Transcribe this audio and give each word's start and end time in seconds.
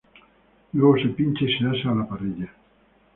Luego 0.73 0.97
se 0.97 1.09
pincha 1.09 1.45
y 1.45 1.59
se 1.59 1.63
asa 1.67 1.91
a 1.91 1.93
la 1.93 2.07
parrilla. 2.07 2.51